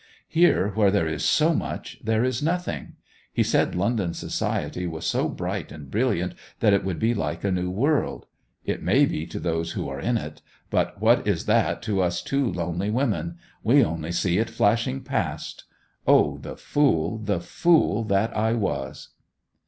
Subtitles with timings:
[0.27, 2.93] Here, where there is so much, there is nothing!
[3.31, 7.51] He said London society was so bright and brilliant that it would be like a
[7.51, 8.25] new world.
[8.65, 10.41] It may be to those who are in it;
[10.71, 15.65] but what is that to us two lonely women; we only see it flashing past!...
[16.07, 19.09] O the fool, the fool that I was!